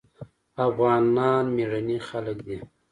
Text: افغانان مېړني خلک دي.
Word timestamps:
افغانان 0.67 1.43
مېړني 1.55 1.97
خلک 2.07 2.37
دي. 2.47 2.57